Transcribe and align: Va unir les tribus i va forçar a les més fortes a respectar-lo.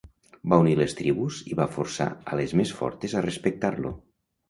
Va 0.53 0.57
unir 0.63 0.73
les 0.79 0.95
tribus 1.01 1.43
i 1.53 1.59
va 1.61 1.69
forçar 1.77 2.09
a 2.33 2.43
les 2.43 2.59
més 2.63 2.75
fortes 2.83 3.19
a 3.23 3.27
respectar-lo. 3.31 3.99